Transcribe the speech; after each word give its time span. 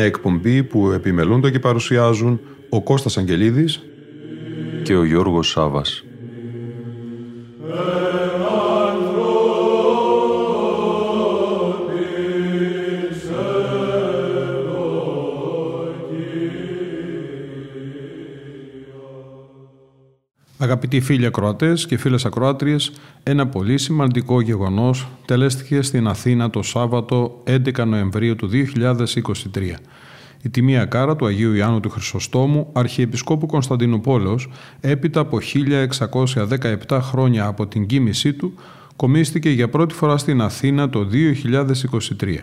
Μια 0.00 0.08
εκπομπή 0.08 0.62
που 0.62 0.90
επιμελούνται 0.90 1.50
και 1.50 1.58
παρουσιάζουν 1.58 2.40
ο 2.68 2.82
Κώστας 2.82 3.18
Αγγελίδης 3.18 3.80
και 4.82 4.96
ο 4.96 5.04
Γιώργος 5.04 5.48
Σάβας. 5.48 6.04
Αγαπητοί 20.58 21.00
φίλοι 21.00 21.26
ακροατές 21.26 21.86
και 21.86 21.96
φίλες 21.96 22.24
ακροάτριες, 22.24 22.92
ένα 23.22 23.46
πολύ 23.46 23.78
σημαντικό 23.78 24.40
γεγονός 24.40 25.08
τελέστηκε 25.24 25.82
στην 25.82 26.06
Αθήνα 26.08 26.50
το 26.50 26.62
Σάββατο 26.62 27.42
11 27.46 27.84
Νοεμβρίου 27.84 28.36
του 28.36 28.48
2023 28.48 29.76
η 30.42 30.48
τιμία 30.48 30.84
κάρα 30.84 31.16
του 31.16 31.26
Αγίου 31.26 31.54
Ιάννου 31.54 31.80
του 31.80 31.90
Χρυσοστόμου, 31.90 32.68
Αρχιεπισκόπου 32.72 33.46
Κωνσταντινούπολεως, 33.46 34.48
έπειτα 34.80 35.20
από 35.20 35.38
1617 36.88 36.98
χρόνια 37.02 37.46
από 37.46 37.66
την 37.66 37.86
κοίμησή 37.86 38.32
του, 38.32 38.54
κομίστηκε 38.96 39.50
για 39.50 39.68
πρώτη 39.68 39.94
φορά 39.94 40.16
στην 40.16 40.40
Αθήνα 40.40 40.90
το 40.90 41.08
2023. 42.20 42.36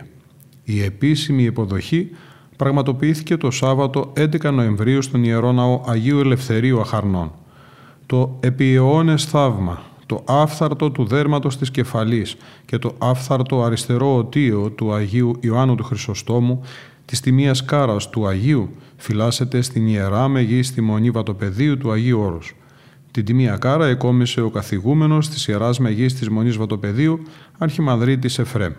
Η 0.64 0.82
επίσημη 0.82 1.42
υποδοχή 1.42 2.10
πραγματοποιήθηκε 2.56 3.36
το 3.36 3.50
Σάββατο 3.50 4.12
11 4.16 4.52
Νοεμβρίου 4.52 5.02
στον 5.02 5.24
Ιερό 5.24 5.52
Ναό 5.52 5.82
Αγίου 5.86 6.18
Ελευθερίου 6.18 6.80
Αχαρνών. 6.80 7.32
Το 8.06 8.36
επί 8.40 8.80
θαύμα, 9.16 9.82
το 10.06 10.24
άφθαρτο 10.26 10.90
του 10.90 11.04
δέρματος 11.04 11.58
της 11.58 11.70
κεφαλής 11.70 12.36
και 12.64 12.78
το 12.78 12.94
άφθαρτο 12.98 13.62
αριστερό 13.62 14.16
οτίο 14.16 14.70
του 14.70 14.92
Αγίου 14.92 15.36
Ιωάννου 15.40 15.74
του 15.74 15.84
Χρυσοστόμου 15.84 16.62
Τη 17.10 17.20
τιμία 17.20 17.54
κάρα 17.64 17.96
του 17.96 18.26
Αγίου 18.26 18.70
φυλάσσεται 18.96 19.60
στην 19.60 19.86
Ιερά 19.86 20.28
Μεγίστη 20.28 20.80
Μονή 20.80 21.10
Βατοπεδίου 21.10 21.78
του 21.78 21.90
Αγίου 21.92 22.20
Όρους. 22.20 22.56
Την 23.10 23.24
τιμία 23.24 23.56
κάρα 23.56 23.86
εκόμισε 23.86 24.40
ο 24.40 24.50
καθηγούμενος 24.50 25.28
της 25.28 25.48
Ιεράς 25.48 25.78
Μεγίστης 25.78 26.28
Μονής 26.28 26.56
Βατοπεδίου, 26.56 27.22
Αρχιμανδρίτης 27.58 28.38
Εφρέμ. 28.38 28.72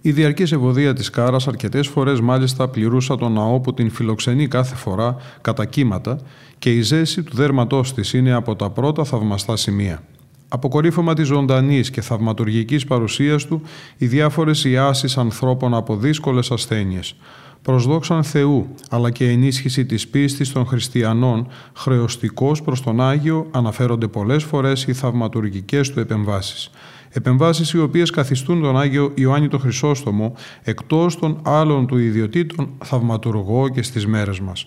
Η 0.00 0.12
διαρκής 0.12 0.52
ευωδία 0.52 0.92
της 0.92 1.10
κάρα 1.10 1.36
αρκετές 1.46 1.88
φορές 1.88 2.20
μάλιστα 2.20 2.68
πληρούσα 2.68 3.16
τον 3.16 3.32
ναό 3.32 3.60
που 3.60 3.74
την 3.74 3.90
φιλοξενεί 3.90 4.48
κάθε 4.48 4.74
φορά 4.74 5.16
κατά 5.40 5.64
κύματα 5.64 6.18
και 6.58 6.72
η 6.72 6.80
ζέση 6.80 7.22
του 7.22 7.36
δέρματός 7.36 7.94
της 7.94 8.12
είναι 8.12 8.32
από 8.32 8.56
τα 8.56 8.70
πρώτα 8.70 9.04
θαυμαστά 9.04 9.56
σημεία. 9.56 10.02
Αποκορύφωμα 10.48 11.14
της 11.14 11.26
ζωντανής 11.26 11.90
και 11.90 12.00
θαυματουργικής 12.00 12.84
παρουσίας 12.84 13.46
του, 13.46 13.62
οι 13.96 14.06
διάφορες 14.06 14.64
ιάσεις 14.64 15.18
ανθρώπων 15.18 15.74
από 15.74 15.96
δύσκολες 15.96 16.50
ασθένειες, 16.50 17.14
προσδόξαν 17.62 18.24
Θεού, 18.24 18.74
αλλά 18.90 19.10
και 19.10 19.28
ενίσχυση 19.28 19.84
της 19.86 20.08
πίστης 20.08 20.52
των 20.52 20.66
χριστιανών, 20.66 21.46
χρεωστικός 21.76 22.62
προς 22.62 22.82
τον 22.82 23.00
Άγιο, 23.00 23.46
αναφέρονται 23.50 24.06
πολλές 24.08 24.44
φορές 24.44 24.84
οι 24.86 24.92
θαυματουργικές 24.92 25.90
του 25.90 26.00
επεμβάσεις. 26.00 26.70
Επεμβάσεις 27.08 27.72
οι 27.72 27.78
οποίες 27.78 28.10
καθιστούν 28.10 28.60
τον 28.62 28.78
Άγιο 28.78 29.12
Ιωάννη 29.14 29.48
τον 29.48 29.60
Χρυσόστομο 29.60 30.34
εκτός 30.62 31.18
των 31.18 31.38
άλλων 31.42 31.86
του 31.86 31.98
ιδιωτήτων 31.98 32.68
θαυματουργό 32.84 33.68
και 33.68 33.82
στις 33.82 34.06
μέρες 34.06 34.40
μας. 34.40 34.66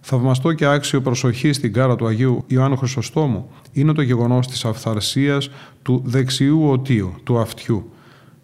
Θαυμαστό 0.00 0.52
και 0.52 0.66
άξιο 0.66 1.00
προσοχή 1.00 1.52
στην 1.52 1.72
κάρα 1.72 1.96
του 1.96 2.06
Αγίου 2.06 2.44
Ιωάννου 2.46 2.76
Χρυσοστόμου 2.76 3.50
είναι 3.72 3.92
το 3.92 4.02
γεγονός 4.02 4.46
της 4.46 4.64
αυθαρσίας 4.64 5.50
του 5.82 6.02
δεξιού 6.04 6.68
οτίου, 6.70 7.14
του 7.24 7.38
αυτιού, 7.38 7.92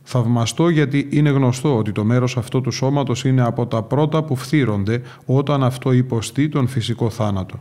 Θαυμαστό 0.06 0.68
γιατί 0.68 1.08
είναι 1.10 1.30
γνωστό 1.30 1.76
ότι 1.76 1.92
το 1.92 2.04
μέρος 2.04 2.36
αυτό 2.36 2.60
του 2.60 2.70
σώματος 2.70 3.24
είναι 3.24 3.42
από 3.42 3.66
τα 3.66 3.82
πρώτα 3.82 4.22
που 4.22 4.36
φθύρονται 4.36 5.02
όταν 5.26 5.64
αυτό 5.64 5.92
υποστεί 5.92 6.48
τον 6.48 6.66
φυσικό 6.66 7.10
θάνατο. 7.10 7.56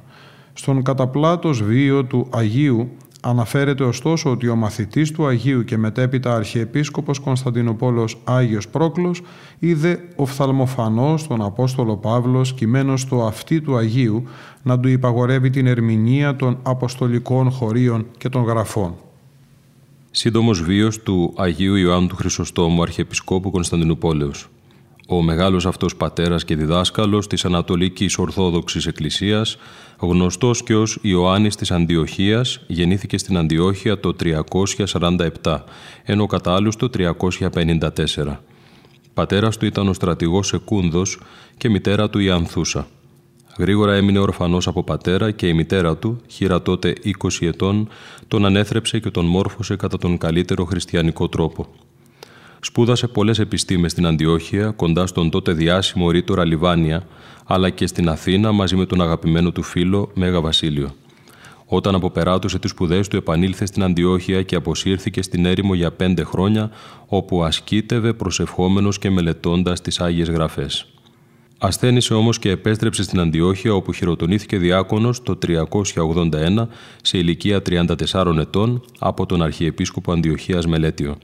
Στον 0.53 0.83
καταπλάτος 0.83 1.63
βίο 1.63 2.05
του 2.05 2.27
Αγίου 2.29 2.89
αναφέρεται 3.21 3.83
ωστόσο 3.83 4.31
ότι 4.31 4.47
ο 4.47 4.55
μαθητής 4.55 5.11
του 5.11 5.25
Αγίου 5.27 5.63
και 5.63 5.77
μετέπειτα 5.77 6.35
Αρχιεπίσκοπος 6.35 7.19
Κωνσταντινοπόλος 7.19 8.17
Άγιος 8.23 8.67
Πρόκλος 8.67 9.21
είδε 9.59 9.99
οφθαλμοφανώς 10.15 11.27
τον 11.27 11.41
Απόστολο 11.41 11.97
Παύλος 11.97 12.53
κειμένος 12.53 13.01
στο 13.01 13.25
αυτί 13.25 13.61
του 13.61 13.77
Αγίου 13.77 14.23
να 14.63 14.79
του 14.79 14.87
υπαγορεύει 14.87 15.49
την 15.49 15.67
ερμηνεία 15.67 16.35
των 16.35 16.57
αποστολικών 16.63 17.51
χωρίων 17.51 18.05
και 18.17 18.29
των 18.29 18.43
γραφών. 18.43 18.95
Σύντομος 20.15 20.61
βίος 20.61 20.99
του 20.99 21.33
Αγίου 21.35 21.75
Ιωάννου 21.75 22.07
του 22.07 22.15
Χρυσοστόμου, 22.15 22.81
Αρχιεπισκόπου 22.81 23.51
Κωνσταντινούπολεως. 23.51 24.47
Ο 25.07 25.21
μεγάλος 25.21 25.65
αυτός 25.65 25.95
πατέρας 25.95 26.45
και 26.45 26.55
διδάσκαλος 26.55 27.27
της 27.27 27.45
Ανατολικής 27.45 28.17
Ορθόδοξης 28.17 28.85
Εκκλησίας, 28.85 29.57
γνωστός 29.99 30.63
και 30.63 30.75
ως 30.75 30.99
Ιωάννης 31.01 31.55
της 31.55 31.71
Αντιοχίας, 31.71 32.59
γεννήθηκε 32.67 33.17
στην 33.17 33.37
Αντιόχεια 33.37 33.99
το 33.99 34.13
347, 34.13 35.63
ενώ 36.03 36.25
κατά 36.25 36.55
άλλους 36.55 36.75
το 36.75 36.89
354. 36.89 38.43
Πατέρας 39.13 39.57
του 39.57 39.65
ήταν 39.65 39.87
ο 39.87 39.93
στρατηγός 39.93 40.53
Εκούνδος 40.53 41.19
και 41.57 41.69
μητέρα 41.69 42.09
του 42.09 42.19
η 42.19 42.29
Ανθούσα. 42.29 42.87
Γρήγορα 43.57 43.93
έμεινε 43.93 44.19
ορφανός 44.19 44.67
από 44.67 44.83
πατέρα 44.83 45.31
και 45.31 45.47
η 45.47 45.53
μητέρα 45.53 45.97
του, 45.97 46.21
χείρα 46.27 46.61
τότε 46.61 46.93
20 47.23 47.27
ετών, 47.39 47.87
τον 48.27 48.45
ανέθρεψε 48.45 48.99
και 48.99 49.09
τον 49.09 49.25
μόρφωσε 49.25 49.75
κατά 49.75 49.97
τον 49.97 50.17
καλύτερο 50.17 50.65
χριστιανικό 50.65 51.29
τρόπο. 51.29 51.67
Σπούδασε 52.59 53.07
πολλές 53.07 53.39
επιστήμες 53.39 53.91
στην 53.91 54.05
Αντιόχεια, 54.05 54.71
κοντά 54.71 55.07
στον 55.07 55.29
τότε 55.29 55.51
διάσημο 55.51 56.11
ρήτορα 56.11 56.45
Λιβάνια, 56.45 57.07
αλλά 57.45 57.69
και 57.69 57.87
στην 57.87 58.09
Αθήνα 58.09 58.51
μαζί 58.51 58.75
με 58.75 58.85
τον 58.85 59.01
αγαπημένο 59.01 59.51
του 59.51 59.63
φίλο 59.63 60.11
Μέγα 60.13 60.41
Βασίλειο. 60.41 60.95
Όταν 61.65 61.95
αποπεράτωσε 61.95 62.59
τις 62.59 62.71
σπουδές 62.71 63.07
του, 63.07 63.15
επανήλθε 63.15 63.65
στην 63.65 63.83
Αντιόχεια 63.83 64.41
και 64.41 64.55
αποσύρθηκε 64.55 65.21
στην 65.21 65.45
έρημο 65.45 65.73
για 65.73 65.91
πέντε 65.91 66.23
χρόνια, 66.23 66.71
όπου 67.07 67.43
ασκήτευε 67.43 68.13
προσευχόμενος 68.13 68.99
και 68.99 69.09
μελετώντας 69.09 69.81
τις 69.81 69.99
Άγιες 69.99 70.29
Γραφές. 70.29 70.87
Ασθένησε 71.65 72.13
όμως 72.13 72.39
και 72.39 72.49
επέστρεψε 72.49 73.03
στην 73.03 73.19
Αντιόχεια 73.19 73.73
όπου 73.73 73.91
χειροτονήθηκε 73.93 74.57
διάκονος 74.57 75.23
το 75.23 75.37
381 75.47 76.67
σε 77.01 77.17
ηλικία 77.17 77.61
34 77.69 78.37
ετών 78.39 78.81
από 78.99 79.25
τον 79.25 79.41
Αρχιεπίσκοπο 79.41 80.11
Αντιοχίας 80.11 80.67
Μελέτιο. 80.67 81.17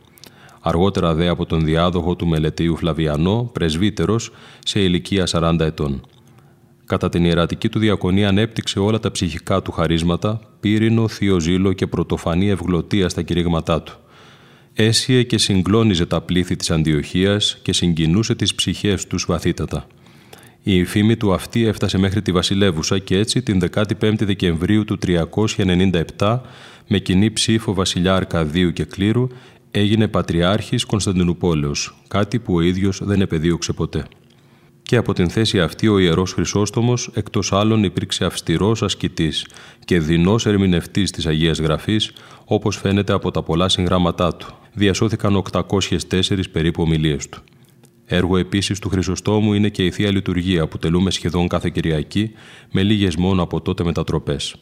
Αργότερα 0.60 1.14
δε 1.14 1.28
από 1.28 1.46
τον 1.46 1.64
διάδοχο 1.64 2.16
του 2.16 2.28
Μελετίου 2.28 2.76
Φλαβιανό, 2.76 3.50
πρεσβύτερος, 3.54 4.32
σε 4.60 4.80
ηλικία 4.80 5.28
40 5.32 5.60
ετών. 5.60 6.02
Κατά 6.86 7.10
την 7.10 7.26
ιερατική 7.26 7.70
του 7.70 7.80
διακονία 7.80 8.28
ανέπτυξε 8.28 8.80
όλα 8.80 9.00
τα 9.00 9.12
ψυχικά 9.12 9.62
του 9.62 9.72
χαρίσματα, 9.72 10.40
πύρινο, 10.60 11.08
θείο 11.08 11.40
ζήλο 11.40 11.74
και 11.74 11.88
πρωτοφανή 11.88 12.50
ευγλωτία 12.50 13.10
στα 13.10 13.22
κηρύγματά 13.22 13.82
του. 13.82 13.98
Έσυε 14.74 15.24
και 15.24 15.38
συγκλώνιζε 15.38 16.06
τα 16.06 16.22
πλήθη 16.22 16.56
της 16.56 16.72
Αντιοχίας 16.72 17.58
και 17.62 17.74
συγκινούσε 17.74 18.36
τις 18.36 18.56
ψυχές 18.56 19.08
τους 19.08 19.26
βαθύτατα. 19.28 19.88
Η 20.72 20.86
φήμη 20.86 21.18
του 21.18 21.34
αυτή 21.34 21.66
έφτασε 21.66 21.98
μέχρι 21.98 22.22
τη 22.22 22.32
Βασιλεύουσα 22.32 23.00
και 23.00 23.18
έτσι 23.18 23.42
την 23.42 23.62
15η 23.72 24.20
Δεκεμβρίου 24.20 24.86
του 24.86 24.98
397 26.18 26.40
με 26.88 26.98
κοινή 27.00 27.32
ψήφο 27.32 27.74
βασιλιά 27.74 28.16
Αρκαδίου 28.16 28.74
και 28.74 28.84
Κλήρου 28.84 29.28
έγινε 29.72 30.08
Πατριάρχης 30.08 30.86
Κωνσταντινούπολεως, 30.86 31.96
κάτι 32.08 32.40
που 32.40 32.54
ο 32.54 32.62
ίδιος 32.62 33.02
δεν 33.04 33.22
επεδίωξε 33.22 33.74
ποτέ. 33.74 34.06
Και 34.82 34.96
από 34.96 35.14
την 35.14 35.30
θέση 35.30 35.60
αυτή 35.60 35.88
ο 35.88 36.00
Ιερός 36.00 36.34
Χρυσόστομος 36.34 37.12
εκτός 37.14 37.54
άλλων 37.54 37.84
υπήρξε 37.84 38.26
αυστηρός 38.26 38.84
ασκητής 38.84 39.48
και 39.86 40.00
δεινός 40.00 40.46
ερμηνευτής 40.46 41.12
της 41.12 41.26
Αγίας 41.26 41.60
Γραφής, 41.60 42.12
όπως 42.46 42.78
φαίνεται 42.78 43.14
από 43.14 43.32
τα 43.32 43.44
πολλά 43.44 43.70
συγγράμματά 43.70 44.36
του. 44.36 44.54
Διασώθηκαν 44.74 45.36
804 45.36 46.50
περίπου 46.52 46.84
ομιλίες 46.84 47.30
του. 47.30 47.44
Έργο 48.12 48.38
επίσης 48.38 48.80
του 48.80 48.90
Χρυσοστόμου 48.90 49.54
είναι 49.54 49.70
και 49.70 49.86
η 49.86 49.92
θεία 49.92 50.12
λειτουργία 50.12 50.68
που 50.68 50.78
τελούμε 50.78 51.12
σχεδόν 51.12 51.48
κάθε 51.48 51.70
Κυριακή, 51.70 52.32
με 52.72 52.84
λίγες 52.84 53.16
μόνο 53.16 53.42
από 53.42 53.62
τότε 53.62 53.84
μετατροπές. 53.84 54.56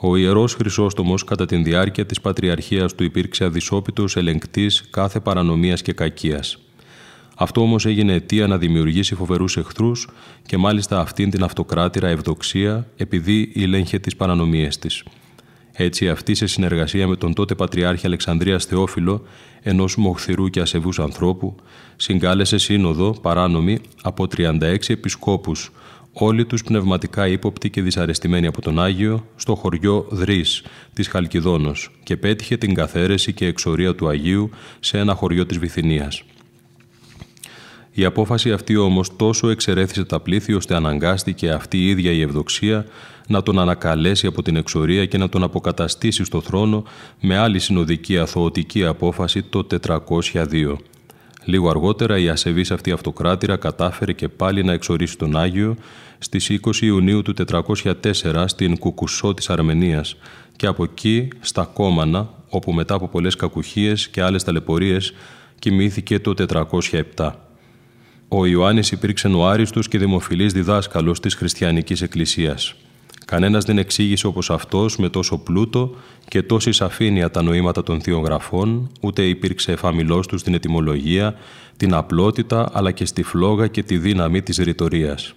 Ο 0.00 0.16
ιερός 0.16 0.54
Χρυσόστομος 0.54 1.24
κατά 1.24 1.46
την 1.46 1.64
διάρκεια 1.64 2.06
της 2.06 2.20
πατριαρχίας 2.20 2.94
του 2.94 3.04
υπήρξε 3.04 3.44
αδυσόπιτος 3.44 4.16
ελεγκτής 4.16 4.84
κάθε 4.90 5.20
παρανομίας 5.20 5.82
και 5.82 5.92
κακίας. 5.92 6.58
Αυτό 7.36 7.60
όμως 7.60 7.86
έγινε 7.86 8.12
αιτία 8.12 8.46
να 8.46 8.58
δημιουργήσει 8.58 9.14
φοβερούς 9.14 9.56
εχθρούς 9.56 10.08
και 10.46 10.56
μάλιστα 10.56 11.00
αυτήν 11.00 11.30
την 11.30 11.42
αυτοκράτηρα 11.44 12.08
ευδοξία 12.08 12.86
επειδή 12.96 13.50
ηλέγχε 13.54 13.98
τις 13.98 14.16
παρανομίες 14.16 14.78
της. 14.78 15.04
Έτσι 15.72 16.08
αυτή 16.08 16.34
σε 16.34 16.46
συνεργασία 16.46 17.06
με 17.06 17.16
τον 17.16 17.34
τότε 17.34 17.54
Πατριάρχη 17.54 18.06
Αλεξανδρίας 18.06 18.64
Θεόφιλο, 18.64 19.22
ενός 19.62 19.96
μοχθηρού 19.96 20.48
και 20.48 20.60
ασεβούς 20.60 20.98
ανθρώπου, 20.98 21.54
συγκάλεσε 21.96 22.58
σύνοδο 22.58 23.10
παράνομη 23.10 23.78
από 24.02 24.26
36 24.36 24.76
επισκόπους, 24.86 25.70
όλοι 26.12 26.46
τους 26.46 26.62
πνευματικά 26.62 27.28
ύποπτοι 27.28 27.70
και 27.70 27.82
δυσαρεστημένοι 27.82 28.46
από 28.46 28.60
τον 28.60 28.80
Άγιο, 28.80 29.26
στο 29.36 29.54
χωριό 29.54 30.06
Δρύς 30.10 30.62
της 30.92 31.08
Χαλκιδόνος 31.08 31.90
και 32.02 32.16
πέτυχε 32.16 32.56
την 32.56 32.74
καθαίρεση 32.74 33.32
και 33.32 33.46
εξορία 33.46 33.94
του 33.94 34.08
Αγίου 34.08 34.50
σε 34.80 34.98
ένα 34.98 35.14
χωριό 35.14 35.46
της 35.46 35.58
Βυθινίας. 35.58 36.22
Η 37.94 38.04
απόφαση 38.04 38.52
αυτή 38.52 38.76
όμως 38.76 39.16
τόσο 39.16 39.48
εξαιρέθησε 39.48 40.04
τα 40.04 40.20
πλήθη 40.20 40.52
ώστε 40.52 40.74
αναγκάστηκε 40.74 41.50
αυτή 41.50 41.78
η 41.78 41.88
ίδια 41.88 42.10
η 42.10 42.20
ευδοξία 42.20 42.86
να 43.28 43.42
τον 43.42 43.58
ανακαλέσει 43.58 44.26
από 44.26 44.42
την 44.42 44.56
εξορία 44.56 45.06
και 45.06 45.18
να 45.18 45.28
τον 45.28 45.42
αποκαταστήσει 45.42 46.24
στο 46.24 46.40
θρόνο 46.40 46.84
με 47.20 47.38
άλλη 47.38 47.58
συνοδική 47.58 48.18
αθωωτική 48.18 48.84
απόφαση 48.84 49.42
το 49.42 49.66
402. 50.32 50.76
Λίγο 51.44 51.70
αργότερα 51.70 52.18
η 52.18 52.28
ασεβής 52.28 52.70
αυτή 52.70 52.90
αυτοκράτηρα 52.90 53.56
κατάφερε 53.56 54.12
και 54.12 54.28
πάλι 54.28 54.64
να 54.64 54.72
εξορίσει 54.72 55.18
τον 55.18 55.36
Άγιο 55.36 55.76
στις 56.18 56.50
20 56.64 56.76
Ιουνίου 56.80 57.22
του 57.22 57.34
404 57.52 58.44
στην 58.46 58.78
Κουκουσό 58.78 59.34
της 59.34 59.50
Αρμενίας 59.50 60.16
και 60.56 60.66
από 60.66 60.84
εκεί 60.84 61.28
στα 61.40 61.70
Κόμανα, 61.72 62.30
όπου 62.48 62.72
μετά 62.72 62.94
από 62.94 63.08
πολλές 63.08 63.36
κακουχίες 63.36 64.08
και 64.08 64.22
άλλες 64.22 64.44
ταλαιπωρίες 64.44 65.12
κοιμήθηκε 65.58 66.18
το 66.18 66.34
407. 67.14 67.30
Ο 68.28 68.46
Ιωάννης 68.46 68.90
υπήρξε 68.90 69.28
ο 69.28 69.48
άριστος 69.48 69.88
και 69.88 69.98
δημοφιλής 69.98 70.52
διδάσκαλος 70.52 71.20
της 71.20 71.34
χριστιανικής 71.34 72.02
εκκλησίας. 72.02 72.74
Κανένας 73.24 73.64
δεν 73.64 73.78
εξήγησε 73.78 74.26
όπως 74.26 74.50
αυτός 74.50 74.96
με 74.96 75.08
τόσο 75.08 75.38
πλούτο 75.38 75.94
και 76.28 76.42
τόση 76.42 76.72
σαφήνεια 76.72 77.30
τα 77.30 77.42
νοήματα 77.42 77.82
των 77.82 78.00
θείων 78.00 78.22
γραφών, 78.22 78.90
ούτε 79.00 79.22
υπήρξε 79.22 79.72
εφαμιλός 79.72 80.26
τους 80.26 80.40
στην 80.40 80.54
ετυμολογία, 80.54 81.34
την 81.76 81.94
απλότητα 81.94 82.68
αλλά 82.72 82.90
και 82.90 83.04
στη 83.04 83.22
φλόγα 83.22 83.66
και 83.66 83.82
τη 83.82 83.98
δύναμη 83.98 84.42
της 84.42 84.56
ρητορίας. 84.56 85.34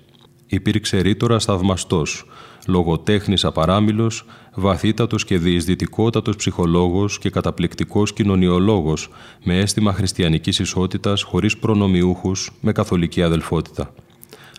Υπήρξε 0.48 1.00
ρήτορα 1.00 1.40
θαυμαστός, 1.40 2.26
λογοτέχνης 2.68 3.46
απαράμιλος, 3.46 4.26
βαθύτατος 4.56 5.26
και 5.26 5.38
διεισδυτικότατος 5.38 6.36
ψυχολόγος 6.36 7.18
και 7.20 7.30
καταπληκτικός 7.30 8.14
κοινωνιολόγος 8.14 9.10
με 9.44 9.58
αίσθημα 9.60 9.94
χριστιανικής 9.94 10.60
ισότητας 10.60 11.22
χωρίς 11.22 11.58
προνομιούχους 11.58 12.52
με 12.62 12.72
καθολική 12.72 13.22
αδελφότητα. 13.22 13.94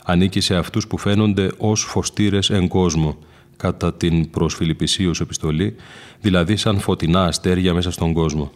Ανήκει 0.08 0.40
σε 0.40 0.56
αυτούς 0.56 0.86
που 0.86 0.98
φαίνονται 0.98 1.50
ως 1.58 1.84
φωστήρες 1.84 2.50
εν 2.50 2.68
κόσμο, 2.68 3.18
κατά 3.56 3.94
την 3.94 4.30
προς 4.30 4.54
Φιλιππισίους 4.54 5.20
επιστολή, 5.20 5.74
δηλαδή 6.20 6.56
σαν 6.56 6.78
φωτεινά 6.78 7.24
αστέρια 7.24 7.74
μέσα 7.74 7.90
στον 7.90 8.12
κόσμο. 8.12 8.50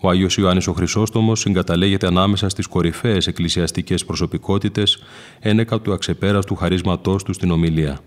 Ο 0.00 0.08
Άγιος 0.08 0.36
Ιωάννης 0.36 0.66
ο 0.66 0.72
Χρυσόστομος 0.72 1.40
συγκαταλέγεται 1.40 2.06
ανάμεσα 2.06 2.48
στις 2.48 2.66
κορυφαίες 2.66 3.26
εκκλησιαστικές 3.26 4.04
προσωπικότητες 4.04 5.02
ένεκα 5.40 5.80
του 5.80 5.92
αξεπέραστου 5.92 6.54
χαρίσματός 6.54 7.22
του 7.22 7.32
στην 7.32 7.50
ομιλία. 7.50 7.98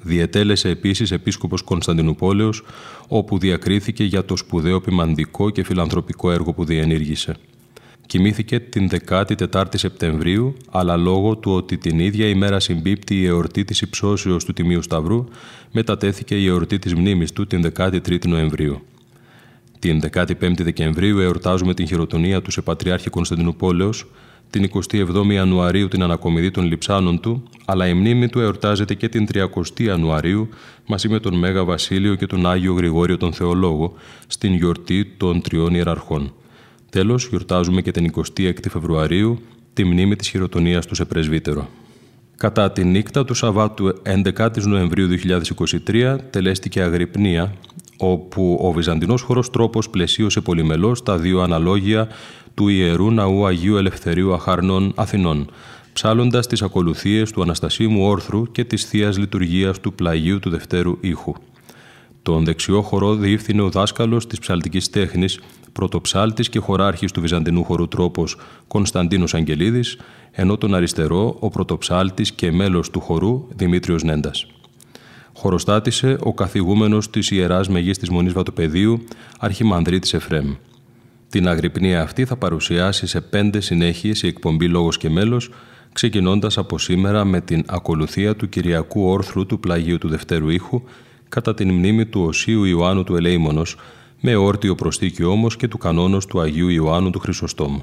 Διετέλεσε 0.00 0.68
επίσης 0.68 1.10
επίσκοπος 1.10 1.62
Κωνσταντινούπολεως, 1.62 2.62
όπου 3.08 3.38
διακρίθηκε 3.38 4.04
για 4.04 4.24
το 4.24 4.36
σπουδαίο 4.36 4.80
ποιμαντικό 4.80 5.50
και 5.50 5.64
φιλανθρωπικό 5.64 6.30
έργο 6.30 6.52
που 6.52 6.64
διενήργησε. 6.64 7.36
Κοιμήθηκε 8.06 8.60
την 8.60 8.88
14η 9.06 9.64
Σεπτεμβρίου, 9.74 10.56
αλλά 10.70 10.96
λόγω 10.96 11.36
του 11.36 11.52
ότι 11.52 11.78
την 11.78 11.98
ίδια 11.98 12.28
ημέρα 12.28 12.60
συμπίπτει 12.60 13.20
η 13.20 13.26
εορτή 13.26 13.64
της 13.64 13.80
υψώσεως 13.80 14.44
του 14.44 14.52
Τιμίου 14.52 14.82
Σταυρού, 14.82 15.24
μετατέθηκε 15.72 16.34
η 16.34 16.46
εορτή 16.46 16.78
της 16.78 16.94
μνήμης 16.94 17.32
του 17.32 17.46
την 17.46 17.72
13η 17.76 18.26
Νοεμβρίου. 18.26 18.82
Την 19.78 20.00
15η 20.12 20.62
Δεκεμβρίου 20.62 21.18
εορτάζουμε 21.18 21.74
την 21.74 21.86
χειροτονία 21.86 22.42
του 22.42 22.50
σε 22.50 22.62
Πατριάρχη 22.62 23.10
Κωνσταντινούπολεως, 23.10 24.06
την 24.50 24.70
27η 24.72 25.32
Ιανουαρίου 25.32 25.88
την 25.88 26.02
ανακομιδή 26.02 26.50
των 26.50 26.64
λειψάνων 26.64 27.20
του, 27.20 27.42
αλλά 27.64 27.88
η 27.88 27.94
μνήμη 27.94 28.28
του 28.28 28.40
εορτάζεται 28.40 28.94
και 28.94 29.08
την 29.08 29.26
30η 29.32 29.80
Ιανουαρίου 29.80 30.48
μαζί 30.86 31.08
με 31.08 31.20
τον 31.20 31.34
Μέγα 31.34 31.64
Βασίλειο 31.64 32.14
και 32.14 32.26
τον 32.26 32.46
Άγιο 32.46 32.74
Γρηγόριο 32.74 33.16
τον 33.16 33.32
Θεολόγο 33.32 33.94
στην 34.26 34.54
γιορτή 34.54 35.04
των 35.16 35.42
τριών 35.42 35.74
ιεραρχών. 35.74 36.32
Τέλος, 36.94 37.26
γιορτάζουμε 37.26 37.82
και 37.82 37.90
την 37.90 38.12
26η 38.16 38.68
Φεβρουαρίου 38.70 39.40
τη 39.72 39.84
μνήμη 39.84 40.16
της 40.16 40.28
χειροτονίας 40.28 40.86
του 40.86 40.94
σε 40.94 41.04
πρεσβύτερο. 41.04 41.68
Κατά 42.36 42.72
τη 42.72 42.84
νύχτα 42.84 43.24
του 43.24 43.34
Σαββάτου 43.34 43.92
11 44.02 44.50
Νοεμβρίου 44.66 45.08
2023 45.86 46.16
τελέστηκε 46.30 46.82
αγρυπνία, 46.82 47.54
όπου 47.96 48.58
ο 48.62 48.72
Βυζαντινός 48.72 49.22
χώρος 49.22 49.50
τρόπος 49.50 49.90
πλαισίωσε 49.90 50.40
πολυμελώς 50.40 51.02
τα 51.02 51.18
δύο 51.18 51.40
αναλόγια 51.40 52.08
του 52.54 52.68
Ιερού 52.68 53.10
Ναού 53.10 53.46
Αγίου 53.46 53.76
Ελευθερίου 53.76 54.34
Αχαρνών 54.34 54.92
Αθηνών, 54.94 55.50
ψάλλοντας 55.92 56.46
τις 56.46 56.62
ακολουθίες 56.62 57.30
του 57.30 57.42
Αναστασίμου 57.42 58.04
Όρθρου 58.06 58.50
και 58.52 58.64
της 58.64 58.84
Θείας 58.84 59.18
Λειτουργίας 59.18 59.80
του 59.80 59.92
Πλαγίου 59.92 60.38
του 60.38 60.50
Δευτέρου 60.50 60.96
Ήχου. 61.00 61.34
Τον 62.22 62.44
δεξιό 62.44 62.82
χορό 62.82 63.14
διεύθυνε 63.14 63.62
ο 63.62 63.68
δάσκαλος 63.70 64.26
της 64.26 64.38
ψαλτικής 64.38 64.90
τέχνης, 64.90 65.40
πρωτοψάλτης 65.74 66.48
και 66.48 66.58
χωράρχης 66.58 67.12
του 67.12 67.20
Βυζαντινού 67.20 67.64
χορού 67.64 67.88
τρόπος 67.88 68.36
Κωνσταντίνος 68.68 69.34
Αγγελίδης, 69.34 69.98
ενώ 70.30 70.56
τον 70.56 70.74
αριστερό 70.74 71.36
ο 71.40 71.48
πρωτοψάλτης 71.48 72.32
και 72.32 72.52
μέλος 72.52 72.90
του 72.90 73.00
χορού 73.00 73.46
Δημήτριος 73.56 74.02
Νέντας. 74.02 74.46
Χωροστάτησε 75.32 76.16
ο 76.20 76.34
καθηγούμενος 76.34 77.10
της 77.10 77.30
Ιεράς 77.30 77.68
Μεγής 77.68 77.98
της 77.98 78.10
Μονής 78.10 78.32
Βατοπεδίου, 78.32 79.04
Αρχιμανδρίτης 79.38 80.14
Εφρέμ. 80.14 80.54
Την 81.28 81.48
αγρυπνία 81.48 82.02
αυτή 82.02 82.24
θα 82.24 82.36
παρουσιάσει 82.36 83.06
σε 83.06 83.20
πέντε 83.20 83.60
συνέχειες 83.60 84.22
η 84.22 84.26
εκπομπή 84.26 84.68
«Λόγος 84.68 84.96
και 84.96 85.10
μέλος», 85.10 85.50
ξεκινώντας 85.92 86.58
από 86.58 86.78
σήμερα 86.78 87.24
με 87.24 87.40
την 87.40 87.64
ακολουθία 87.66 88.36
του 88.36 88.48
Κυριακού 88.48 89.04
Όρθρου 89.06 89.46
του 89.46 89.60
Πλαγίου 89.60 89.98
του 89.98 90.08
Δευτέρου 90.08 90.48
Ήχου 90.48 90.82
κατά 91.28 91.54
την 91.54 91.70
μνήμη 91.70 92.06
του 92.06 92.22
Οσίου 92.22 92.64
Ιωάννου 92.64 93.04
του 93.04 93.16
Ελεήμονος, 93.16 93.76
με 94.26 94.34
όρτιο 94.34 94.74
προστίκιο 94.74 95.30
όμως 95.30 95.56
και 95.56 95.68
του 95.68 95.78
κανόνος 95.78 96.26
του 96.26 96.40
Αγίου 96.40 96.68
Ιωάννου 96.68 97.10
του 97.10 97.18
Χρυσοστόμου. 97.18 97.82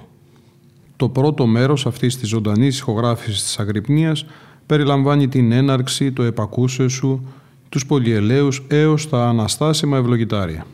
Το 0.96 1.10
πρώτο 1.10 1.46
μέρος 1.46 1.86
αυτής 1.86 2.18
της 2.18 2.30
ζωντανής 2.30 2.80
ηχογράφησης 2.80 3.44
της 3.44 3.60
Αγρυπνίας 3.60 4.26
περιλαμβάνει 4.66 5.28
την 5.28 5.52
έναρξη, 5.52 6.12
το 6.12 6.24
επακούσε 6.24 6.88
σου, 6.88 7.26
τους 7.70 7.86
πολυελαίους 7.86 8.64
έως 8.68 9.10
τα 9.10 9.28
αναστάσιμα 9.28 9.98
ευλογητάρια. 9.98 10.66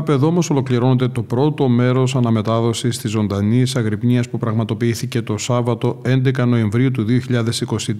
Κάπου 0.00 0.12
εδώ 0.12 0.26
όμως 0.26 0.50
ολοκληρώνεται 0.50 1.08
το 1.08 1.22
πρώτο 1.22 1.68
μέρος 1.68 2.16
αναμετάδοσης 2.16 2.98
της 2.98 3.10
ζωντανής 3.10 3.76
αγρυπνίας 3.76 4.28
που 4.28 4.38
πραγματοποιήθηκε 4.38 5.22
το 5.22 5.38
Σάββατο 5.38 6.00
11 6.04 6.46
Νοεμβρίου 6.46 6.90
του 6.90 7.04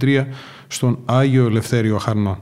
2023 0.00 0.24
στον 0.66 0.98
Άγιο 1.04 1.46
Ελευθέριο 1.46 1.98
Χαρνών. 1.98 2.38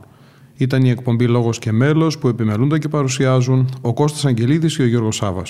Ήταν 0.57 0.85
η 0.85 0.91
εκπομπή 0.91 1.27
Λόγος 1.27 1.59
και 1.59 1.73
Μέλος 1.73 2.19
που 2.19 2.29
επιμελούνται 2.29 2.79
και 2.79 2.89
παρουσιάζουν 2.89 3.69
ο 3.81 3.93
Κώστας 3.93 4.25
Αγγελίδης 4.25 4.77
και 4.77 4.83
ο 4.83 4.87
Γιώργος 4.87 5.17
Σάβα. 5.17 5.43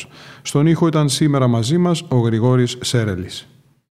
Στον 0.42 0.66
ήχο 0.66 0.86
ήταν 0.86 1.08
σήμερα 1.08 1.46
μαζί 1.46 1.78
μας 1.78 2.04
ο 2.08 2.16
Γρηγόρης 2.16 2.76
Σέρελης. 2.80 3.48